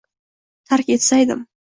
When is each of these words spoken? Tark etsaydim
Tark 0.71 0.89
etsaydim 0.95 1.45